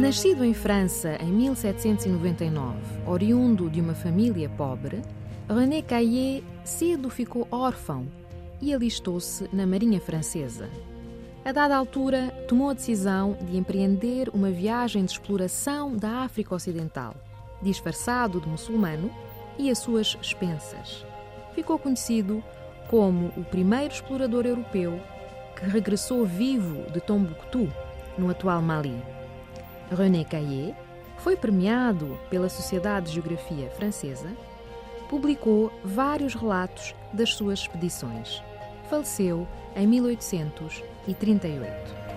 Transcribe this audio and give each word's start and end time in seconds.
Nascido 0.00 0.42
em 0.42 0.54
França 0.54 1.18
em 1.20 1.30
1799, 1.30 2.74
oriundo 3.06 3.68
de 3.68 3.82
uma 3.82 3.94
família 3.94 4.48
pobre, 4.48 5.02
René 5.46 5.82
Caillé 5.82 6.42
cedo 6.64 7.10
ficou 7.10 7.46
órfão 7.50 8.06
e 8.62 8.72
alistou-se 8.72 9.46
na 9.54 9.66
Marinha 9.66 10.00
Francesa. 10.00 10.70
A 11.44 11.52
dada 11.52 11.76
altura, 11.76 12.30
tomou 12.48 12.70
a 12.70 12.72
decisão 12.72 13.36
de 13.42 13.58
empreender 13.58 14.30
uma 14.30 14.50
viagem 14.50 15.04
de 15.04 15.12
exploração 15.12 15.94
da 15.94 16.22
África 16.22 16.54
Ocidental, 16.54 17.14
disfarçado 17.60 18.40
de 18.40 18.48
muçulmano 18.48 19.10
e 19.58 19.70
às 19.70 19.80
suas 19.80 20.16
expensas. 20.22 21.04
Ficou 21.54 21.78
conhecido 21.78 22.42
como 22.88 23.26
o 23.36 23.44
primeiro 23.44 23.92
explorador 23.92 24.46
europeu 24.46 24.98
que 25.56 25.66
regressou 25.66 26.24
vivo 26.24 26.90
de 26.90 27.02
Tombouctou, 27.02 27.68
no 28.16 28.30
atual 28.30 28.62
Mali. 28.62 29.19
René 29.90 30.24
Caillé 30.24 30.74
foi 31.18 31.36
premiado 31.36 32.18
pela 32.30 32.48
Sociedade 32.48 33.06
de 33.06 33.12
Geografia 33.14 33.68
Francesa, 33.70 34.30
publicou 35.08 35.72
vários 35.84 36.34
relatos 36.34 36.94
das 37.12 37.34
suas 37.34 37.60
expedições. 37.60 38.42
Faleceu 38.88 39.46
em 39.76 39.86
1838. 39.86 42.09